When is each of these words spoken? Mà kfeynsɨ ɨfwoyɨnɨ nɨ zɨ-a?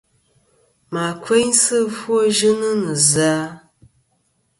Mà 0.91 1.03
kfeynsɨ 1.21 1.75
ɨfwoyɨnɨ 1.87 2.69
nɨ 2.81 2.91
zɨ-a? 3.09 3.35